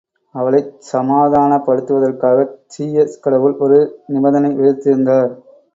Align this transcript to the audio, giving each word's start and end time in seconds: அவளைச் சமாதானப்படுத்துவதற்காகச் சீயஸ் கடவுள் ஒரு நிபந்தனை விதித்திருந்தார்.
அவளைச் 0.35 0.71
சமாதானப்படுத்துவதற்காகச் 0.91 2.57
சீயஸ் 2.67 3.19
கடவுள் 3.19 3.55
ஒரு 3.59 3.79
நிபந்தனை 4.07 4.51
விதித்திருந்தார். 4.55 5.31